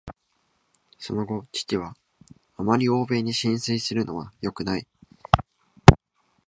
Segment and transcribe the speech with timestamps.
[0.97, 1.95] その後、父は
[2.57, 4.87] 「あまり欧米に心酔するのはよくない」